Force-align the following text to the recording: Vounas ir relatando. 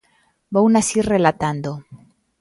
Vounas 0.53 0.89
ir 0.97 1.05
relatando. 1.13 1.71